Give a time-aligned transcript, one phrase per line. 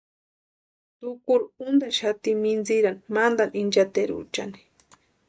[0.99, 4.57] Tukuru úntaxati mintsirani mantani inchateruchani.